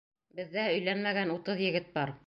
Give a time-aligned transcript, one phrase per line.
[0.39, 2.17] Беҙҙә өйләнмәгән утыҙ егет бар.